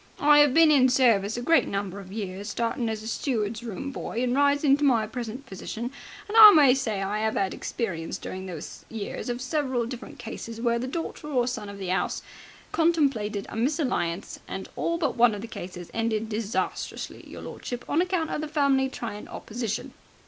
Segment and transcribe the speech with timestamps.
[0.19, 4.23] I 'ave been in service a great number of years, startin' as steward's room boy
[4.23, 5.91] and rising to my present position,
[6.27, 9.85] and I may say I 'ave 'ad experience during those years of several
[10.17, 12.23] cases where the daughter or son of the 'ouse
[12.71, 18.01] contemplated a misalliance, and all but one of the cases ended disastrously, your lordship, on
[18.01, 19.93] account of the family trying opposition.